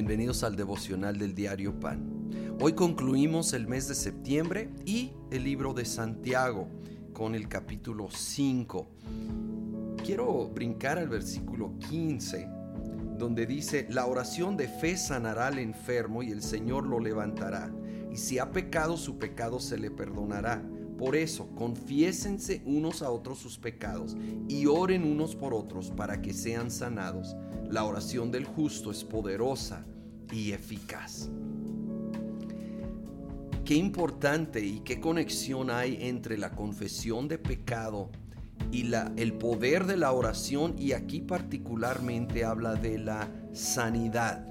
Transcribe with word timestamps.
bienvenidos 0.00 0.44
al 0.44 0.56
devocional 0.56 1.18
del 1.18 1.34
diario 1.34 1.78
Pan. 1.78 2.56
Hoy 2.58 2.72
concluimos 2.72 3.52
el 3.52 3.66
mes 3.66 3.86
de 3.86 3.94
septiembre 3.94 4.70
y 4.86 5.12
el 5.30 5.44
libro 5.44 5.74
de 5.74 5.84
Santiago 5.84 6.68
con 7.12 7.34
el 7.34 7.48
capítulo 7.48 8.08
5. 8.10 8.88
Quiero 10.02 10.48
brincar 10.48 10.96
al 10.96 11.10
versículo 11.10 11.74
15, 11.90 12.48
donde 13.18 13.44
dice, 13.44 13.88
la 13.90 14.06
oración 14.06 14.56
de 14.56 14.68
fe 14.68 14.96
sanará 14.96 15.48
al 15.48 15.58
enfermo 15.58 16.22
y 16.22 16.30
el 16.30 16.40
Señor 16.40 16.86
lo 16.86 16.98
levantará, 16.98 17.70
y 18.10 18.16
si 18.16 18.38
ha 18.38 18.52
pecado 18.52 18.96
su 18.96 19.18
pecado 19.18 19.60
se 19.60 19.76
le 19.76 19.90
perdonará. 19.90 20.66
Por 20.96 21.14
eso, 21.14 21.54
confiésense 21.54 22.62
unos 22.64 23.02
a 23.02 23.10
otros 23.10 23.38
sus 23.38 23.58
pecados 23.58 24.16
y 24.48 24.64
oren 24.64 25.04
unos 25.04 25.36
por 25.36 25.52
otros 25.52 25.90
para 25.90 26.22
que 26.22 26.32
sean 26.32 26.70
sanados. 26.70 27.36
La 27.70 27.84
oración 27.84 28.32
del 28.32 28.44
justo 28.44 28.90
es 28.90 29.04
poderosa 29.04 29.86
y 30.32 30.50
eficaz. 30.50 31.28
Qué 33.64 33.76
importante 33.76 34.60
y 34.60 34.80
qué 34.80 34.98
conexión 34.98 35.70
hay 35.70 35.96
entre 36.00 36.36
la 36.36 36.50
confesión 36.50 37.28
de 37.28 37.38
pecado 37.38 38.10
y 38.72 38.82
la, 38.84 39.12
el 39.16 39.34
poder 39.34 39.86
de 39.86 39.96
la 39.96 40.10
oración 40.10 40.74
y 40.76 40.92
aquí 40.92 41.20
particularmente 41.20 42.44
habla 42.44 42.74
de 42.74 42.98
la 42.98 43.30
sanidad. 43.52 44.44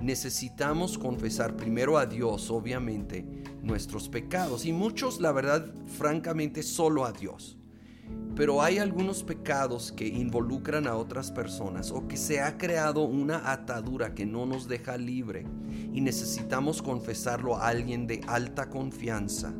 Necesitamos 0.00 0.96
confesar 0.96 1.56
primero 1.56 1.98
a 1.98 2.06
Dios, 2.06 2.50
obviamente, 2.50 3.26
nuestros 3.62 4.08
pecados 4.08 4.64
y 4.64 4.72
muchos, 4.72 5.20
la 5.20 5.32
verdad, 5.32 5.70
francamente, 5.98 6.62
solo 6.62 7.04
a 7.04 7.12
Dios. 7.12 7.59
Pero 8.36 8.62
hay 8.62 8.78
algunos 8.78 9.22
pecados 9.22 9.92
que 9.92 10.06
involucran 10.06 10.86
a 10.86 10.96
otras 10.96 11.30
personas 11.30 11.90
o 11.90 12.08
que 12.08 12.16
se 12.16 12.40
ha 12.40 12.56
creado 12.56 13.02
una 13.02 13.52
atadura 13.52 14.14
que 14.14 14.24
no 14.24 14.46
nos 14.46 14.68
deja 14.68 14.96
libre 14.96 15.46
y 15.92 16.00
necesitamos 16.00 16.80
confesarlo 16.80 17.56
a 17.56 17.68
alguien 17.68 18.06
de 18.06 18.20
alta 18.26 18.70
confianza. 18.70 19.52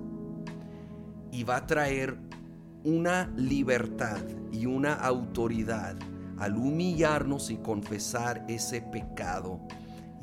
Y 1.33 1.45
va 1.45 1.57
a 1.57 1.67
traer 1.67 2.19
una 2.85 3.31
libertad 3.37 4.23
y 4.53 4.67
una 4.67 4.95
autoridad 4.95 5.97
al 6.39 6.57
humillarnos 6.57 7.51
y 7.51 7.59
confesar 7.59 8.45
ese 8.49 8.81
pecado. 8.81 9.61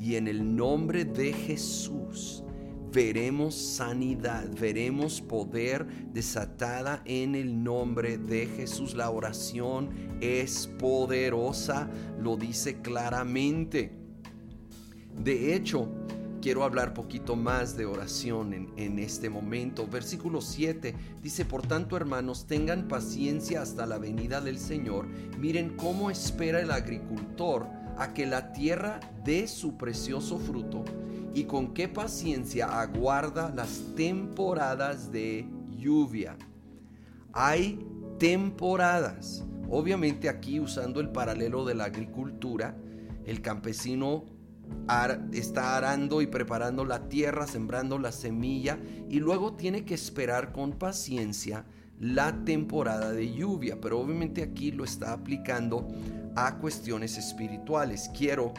Y 0.00 0.16
en 0.16 0.26
el 0.26 0.56
nombre 0.56 1.04
de 1.04 1.32
Jesús 1.32 2.44
veremos 2.92 3.54
sanidad, 3.54 4.48
veremos 4.58 5.20
poder 5.20 5.86
desatada 6.12 7.02
en 7.04 7.34
el 7.34 7.62
nombre 7.62 8.18
de 8.18 8.46
Jesús. 8.46 8.94
La 8.94 9.10
oración 9.10 9.90
es 10.20 10.66
poderosa, 10.78 11.88
lo 12.20 12.36
dice 12.36 12.80
claramente. 12.80 13.92
De 15.22 15.54
hecho, 15.54 15.88
quiero 16.40 16.64
hablar 16.64 16.94
poquito 16.94 17.36
más 17.36 17.76
de 17.76 17.86
oración 17.86 18.54
en, 18.54 18.72
en, 18.76 18.98
este 18.98 19.28
momento. 19.28 19.86
Versículo 19.86 20.40
7 20.40 20.94
dice, 21.22 21.44
por 21.44 21.66
tanto 21.66 21.96
hermanos, 21.96 22.46
tengan 22.46 22.88
paciencia 22.88 23.62
hasta 23.62 23.86
la 23.86 23.98
venida 23.98 24.40
del 24.40 24.58
Señor. 24.58 25.06
Miren 25.38 25.76
cómo 25.76 26.10
espera 26.10 26.60
el 26.60 26.70
agricultor 26.70 27.66
a 27.98 28.14
que 28.14 28.26
la 28.26 28.52
tierra 28.52 29.00
dé 29.24 29.48
su 29.48 29.76
precioso 29.76 30.38
fruto 30.38 30.84
y 31.38 31.44
con 31.44 31.72
qué 31.72 31.86
paciencia 31.86 32.80
aguarda 32.80 33.52
las 33.54 33.94
temporadas 33.94 35.12
de 35.12 35.46
lluvia. 35.70 36.36
Hay 37.32 37.78
temporadas. 38.18 39.44
Obviamente 39.70 40.28
aquí 40.28 40.58
usando 40.58 41.00
el 41.00 41.10
paralelo 41.10 41.64
de 41.64 41.76
la 41.76 41.84
agricultura, 41.84 42.76
el 43.24 43.40
campesino 43.40 44.24
está 45.32 45.76
arando 45.76 46.22
y 46.22 46.26
preparando 46.26 46.84
la 46.84 47.08
tierra, 47.08 47.46
sembrando 47.46 48.00
la 48.00 48.10
semilla 48.10 48.76
y 49.08 49.20
luego 49.20 49.52
tiene 49.52 49.84
que 49.84 49.94
esperar 49.94 50.52
con 50.52 50.72
paciencia 50.72 51.64
la 52.00 52.44
temporada 52.44 53.12
de 53.12 53.32
lluvia. 53.32 53.80
Pero 53.80 54.00
obviamente 54.00 54.42
aquí 54.42 54.72
lo 54.72 54.82
está 54.82 55.12
aplicando 55.12 55.86
a 56.34 56.56
cuestiones 56.56 57.16
espirituales. 57.16 58.10
Quiero 58.16 58.54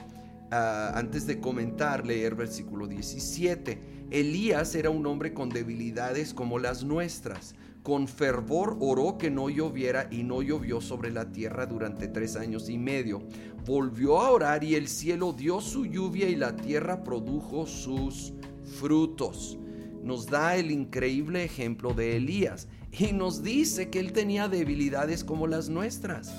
Ah, 0.51 0.93
antes 0.95 1.27
de 1.27 1.39
comentar, 1.39 2.05
leer 2.07 2.33
versículo 2.33 2.87
17. 2.87 4.07
Elías 4.09 4.73
era 4.73 4.89
un 4.89 5.05
hombre 5.05 5.31
con 5.33 5.49
debilidades 5.49 6.33
como 6.33 6.57
las 6.57 6.83
nuestras. 6.83 7.53
Con 7.83 8.07
fervor 8.07 8.75
oró 8.79 9.19
que 9.19 9.29
no 9.29 9.49
lloviera 9.49 10.07
y 10.09 10.23
no 10.23 10.41
llovió 10.41 10.81
sobre 10.81 11.11
la 11.11 11.31
tierra 11.31 11.67
durante 11.67 12.07
tres 12.07 12.35
años 12.35 12.67
y 12.67 12.79
medio. 12.79 13.21
Volvió 13.65 14.19
a 14.21 14.31
orar 14.31 14.63
y 14.63 14.73
el 14.73 14.87
cielo 14.87 15.33
dio 15.33 15.61
su 15.61 15.85
lluvia 15.85 16.27
y 16.27 16.35
la 16.35 16.55
tierra 16.55 17.03
produjo 17.03 17.67
sus 17.67 18.33
frutos. 18.79 19.59
Nos 20.03 20.25
da 20.25 20.55
el 20.55 20.71
increíble 20.71 21.43
ejemplo 21.43 21.93
de 21.93 22.17
Elías 22.17 22.67
y 22.91 23.13
nos 23.13 23.43
dice 23.43 23.91
que 23.91 23.99
él 23.99 24.13
tenía 24.13 24.47
debilidades 24.47 25.23
como 25.23 25.45
las 25.45 25.69
nuestras. 25.69 26.33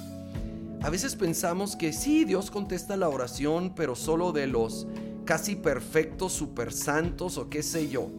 A 0.82 0.88
veces 0.88 1.14
pensamos 1.14 1.76
que 1.76 1.92
sí, 1.92 2.24
Dios 2.24 2.50
contesta 2.50 2.96
la 2.96 3.08
oración, 3.08 3.74
pero 3.74 3.94
solo 3.94 4.32
de 4.32 4.46
los 4.46 4.86
casi 5.26 5.54
perfectos, 5.54 6.32
super 6.32 6.72
santos 6.72 7.36
o 7.36 7.50
qué 7.50 7.62
sé 7.62 7.88
yo. 7.90 8.10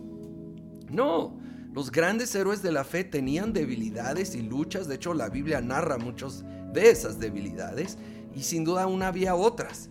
No, 0.89 1.39
los 1.73 1.91
grandes 1.91 2.35
héroes 2.35 2.61
de 2.61 2.71
la 2.71 2.83
fe 2.83 3.03
tenían 3.03 3.51
debilidades 3.51 4.35
y 4.35 4.43
luchas, 4.43 4.87
de 4.87 4.95
hecho 4.95 5.13
la 5.13 5.29
Biblia 5.29 5.59
narra 5.59 5.97
muchas 5.97 6.45
de 6.71 6.91
esas 6.91 7.19
debilidades 7.19 7.97
y 8.35 8.43
sin 8.43 8.63
duda 8.63 8.83
aún 8.83 9.01
había 9.01 9.35
otras. 9.35 9.89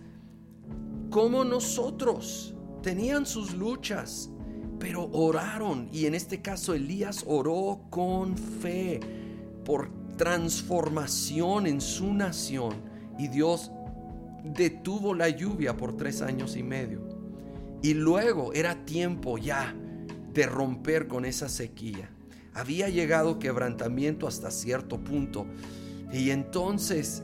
Como 1.10 1.44
nosotros 1.44 2.54
tenían 2.82 3.26
sus 3.26 3.52
luchas, 3.52 4.30
pero 4.78 5.10
oraron 5.12 5.88
y 5.92 6.06
en 6.06 6.14
este 6.14 6.40
caso 6.40 6.74
Elías 6.74 7.24
oró 7.26 7.80
con 7.90 8.38
fe 8.38 9.00
por 9.64 9.99
transformación 10.20 11.66
en 11.66 11.80
su 11.80 12.12
nación 12.12 12.74
y 13.18 13.28
Dios 13.28 13.72
detuvo 14.44 15.14
la 15.14 15.30
lluvia 15.30 15.78
por 15.78 15.96
tres 15.96 16.20
años 16.20 16.56
y 16.56 16.62
medio. 16.62 17.00
Y 17.80 17.94
luego 17.94 18.52
era 18.52 18.84
tiempo 18.84 19.38
ya 19.38 19.74
de 20.34 20.44
romper 20.44 21.08
con 21.08 21.24
esa 21.24 21.48
sequía. 21.48 22.10
Había 22.52 22.90
llegado 22.90 23.38
quebrantamiento 23.38 24.26
hasta 24.26 24.50
cierto 24.50 24.98
punto. 24.98 25.46
Y 26.12 26.28
entonces 26.28 27.22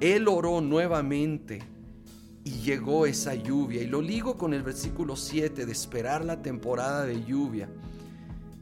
él 0.00 0.26
oró 0.26 0.62
nuevamente 0.62 1.58
y 2.44 2.52
llegó 2.60 3.04
esa 3.04 3.34
lluvia. 3.34 3.82
Y 3.82 3.88
lo 3.88 4.00
ligo 4.00 4.38
con 4.38 4.54
el 4.54 4.62
versículo 4.62 5.16
7 5.16 5.66
de 5.66 5.72
esperar 5.72 6.24
la 6.24 6.40
temporada 6.40 7.04
de 7.04 7.22
lluvia. 7.22 7.68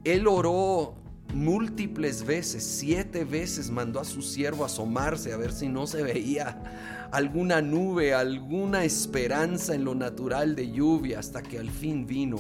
Él 0.03 0.27
oró 0.27 1.06
múltiples 1.37 2.25
veces, 2.25 2.65
siete 2.65 3.25
veces 3.25 3.71
mandó 3.71 4.01
a 4.01 4.05
su 4.05 4.23
siervo 4.23 4.65
a 4.65 4.67
asomarse 4.67 5.33
a 5.33 5.37
ver 5.37 5.53
si 5.53 5.69
no 5.69 5.87
se 5.87 6.03
veía 6.03 7.09
alguna 7.13 7.61
nube, 7.61 8.15
alguna 8.15 8.85
esperanza 8.85 9.75
en 9.75 9.85
lo 9.85 9.95
natural 9.95 10.57
de 10.57 10.73
lluvia 10.73 11.19
hasta 11.19 11.43
que 11.43 11.59
al 11.59 11.71
fin 11.71 12.07
vino. 12.07 12.39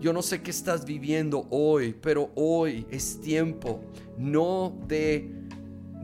Yo 0.00 0.12
no 0.12 0.20
sé 0.20 0.42
qué 0.42 0.50
estás 0.50 0.84
viviendo 0.84 1.46
hoy, 1.50 1.96
pero 2.00 2.30
hoy 2.34 2.86
es 2.90 3.20
tiempo 3.20 3.80
no 4.18 4.76
de 4.86 5.30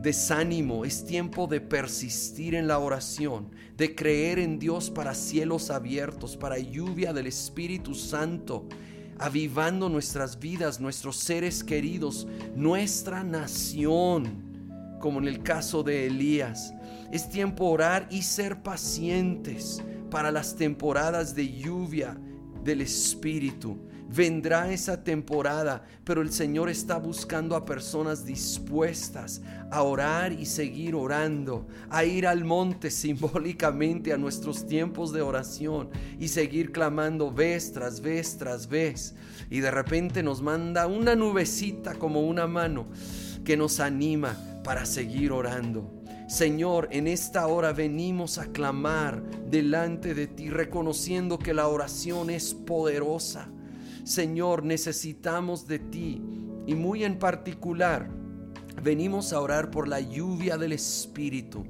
desánimo, 0.01 0.83
es 0.85 1.05
tiempo 1.05 1.45
de 1.45 1.61
persistir 1.61 2.55
en 2.55 2.67
la 2.67 2.79
oración, 2.79 3.49
de 3.77 3.93
creer 3.93 4.39
en 4.39 4.57
Dios 4.57 4.89
para 4.89 5.13
cielos 5.13 5.69
abiertos, 5.69 6.35
para 6.35 6.57
lluvia 6.57 7.13
del 7.13 7.27
Espíritu 7.27 7.93
Santo 7.93 8.67
avivando 9.21 9.87
nuestras 9.87 10.39
vidas, 10.39 10.79
nuestros 10.79 11.17
seres 11.17 11.63
queridos, 11.63 12.27
nuestra 12.55 13.23
nación, 13.23 14.97
como 14.99 15.19
en 15.19 15.27
el 15.27 15.43
caso 15.43 15.83
de 15.83 16.07
Elías. 16.07 16.73
Es 17.11 17.29
tiempo 17.29 17.65
orar 17.65 18.07
y 18.09 18.23
ser 18.23 18.63
pacientes 18.63 19.83
para 20.09 20.31
las 20.31 20.55
temporadas 20.55 21.35
de 21.35 21.51
lluvia 21.51 22.17
del 22.63 22.81
Espíritu 22.81 23.77
Vendrá 24.13 24.69
esa 24.73 25.05
temporada, 25.05 25.85
pero 26.03 26.21
el 26.21 26.33
Señor 26.33 26.67
está 26.69 26.97
buscando 26.97 27.55
a 27.55 27.63
personas 27.63 28.25
dispuestas 28.25 29.41
a 29.69 29.83
orar 29.83 30.33
y 30.33 30.45
seguir 30.45 30.95
orando, 30.95 31.65
a 31.89 32.03
ir 32.03 32.27
al 32.27 32.43
monte 32.43 32.91
simbólicamente 32.91 34.11
a 34.11 34.17
nuestros 34.17 34.67
tiempos 34.67 35.13
de 35.13 35.21
oración 35.21 35.91
y 36.19 36.27
seguir 36.27 36.73
clamando 36.73 37.31
vez 37.31 37.71
tras 37.71 38.01
vez 38.01 38.37
tras 38.37 38.67
vez. 38.67 39.15
Y 39.49 39.61
de 39.61 39.71
repente 39.71 40.23
nos 40.23 40.41
manda 40.41 40.87
una 40.87 41.15
nubecita 41.15 41.95
como 41.95 42.19
una 42.19 42.47
mano 42.47 42.87
que 43.45 43.55
nos 43.55 43.79
anima 43.79 44.35
para 44.65 44.85
seguir 44.85 45.31
orando. 45.31 45.89
Señor, 46.27 46.89
en 46.91 47.07
esta 47.07 47.47
hora 47.47 47.71
venimos 47.71 48.39
a 48.39 48.47
clamar 48.47 49.23
delante 49.49 50.13
de 50.13 50.27
ti, 50.27 50.49
reconociendo 50.49 51.39
que 51.39 51.53
la 51.53 51.69
oración 51.69 52.29
es 52.29 52.53
poderosa 52.53 53.47
Señor, 54.03 54.63
necesitamos 54.63 55.67
de 55.67 55.79
ti 55.79 56.21
y 56.65 56.75
muy 56.75 57.03
en 57.03 57.19
particular 57.19 58.09
venimos 58.81 59.33
a 59.33 59.39
orar 59.39 59.71
por 59.71 59.87
la 59.87 59.99
lluvia 59.99 60.57
del 60.57 60.73
Espíritu. 60.73 61.65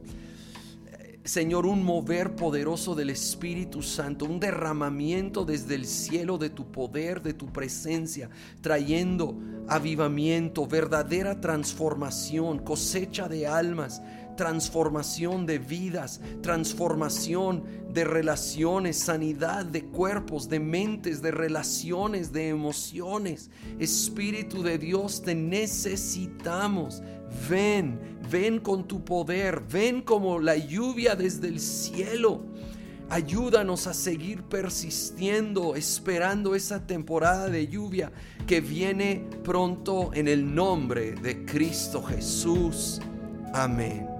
Señor, 1.23 1.67
un 1.67 1.83
mover 1.83 2.35
poderoso 2.35 2.95
del 2.95 3.11
Espíritu 3.11 3.83
Santo, 3.83 4.25
un 4.25 4.39
derramamiento 4.39 5.45
desde 5.45 5.75
el 5.75 5.85
cielo 5.85 6.39
de 6.39 6.49
tu 6.49 6.71
poder, 6.71 7.21
de 7.21 7.33
tu 7.33 7.53
presencia, 7.53 8.29
trayendo 8.61 9.37
avivamiento, 9.67 10.65
verdadera 10.65 11.39
transformación, 11.39 12.57
cosecha 12.59 13.27
de 13.27 13.45
almas, 13.45 14.01
transformación 14.35 15.45
de 15.45 15.59
vidas, 15.59 16.21
transformación 16.41 17.63
de 17.93 18.03
relaciones, 18.03 18.97
sanidad 18.97 19.65
de 19.65 19.85
cuerpos, 19.85 20.49
de 20.49 20.59
mentes, 20.59 21.21
de 21.21 21.31
relaciones, 21.31 22.31
de 22.31 22.49
emociones. 22.49 23.49
Espíritu 23.79 24.63
de 24.63 24.77
Dios, 24.77 25.21
te 25.21 25.35
necesitamos. 25.35 27.01
Ven, 27.49 27.99
ven 28.29 28.59
con 28.59 28.87
tu 28.87 29.03
poder, 29.03 29.61
ven 29.61 30.01
como 30.01 30.39
la 30.39 30.57
lluvia 30.57 31.15
desde 31.15 31.47
el 31.47 31.59
cielo. 31.59 32.45
Ayúdanos 33.09 33.87
a 33.87 33.93
seguir 33.93 34.43
persistiendo, 34.43 35.75
esperando 35.75 36.55
esa 36.55 36.87
temporada 36.87 37.49
de 37.49 37.67
lluvia 37.67 38.09
que 38.47 38.61
viene 38.61 39.27
pronto 39.43 40.11
en 40.13 40.29
el 40.29 40.55
nombre 40.55 41.11
de 41.15 41.43
Cristo 41.43 42.01
Jesús. 42.01 43.01
Amén. 43.53 44.10